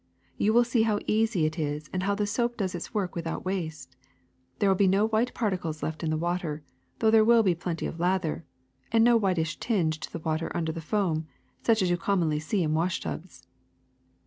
You 0.35 0.51
will 0.51 0.63
see 0.63 0.81
how 0.81 0.97
easy 1.05 1.45
it 1.45 1.59
is 1.59 1.87
and 1.93 2.01
how 2.01 2.15
the 2.15 2.25
soap 2.25 2.57
does 2.57 2.73
its 2.73 2.91
work 2.91 3.13
without 3.13 3.45
waste. 3.45 3.95
There 4.57 4.67
will 4.67 4.73
be 4.75 4.87
no 4.87 5.05
white 5.07 5.31
particles 5.35 5.83
left 5.83 6.01
in 6.03 6.09
the 6.09 6.17
water, 6.17 6.63
though 6.97 7.11
there 7.11 7.23
will 7.23 7.43
be 7.43 7.53
plenty 7.53 7.85
of 7.85 7.99
lather, 7.99 8.43
and 8.91 9.03
no 9.03 9.15
whitish 9.15 9.57
tinge 9.59 9.99
to 9.99 10.11
the 10.11 10.17
water 10.17 10.51
under 10.57 10.71
the 10.71 10.81
foam 10.81 11.27
such 11.61 11.83
as 11.83 11.91
you 11.91 11.97
commonly 11.97 12.39
see 12.39 12.63
in 12.63 12.73
wash 12.73 12.99
tubs. 12.99 13.45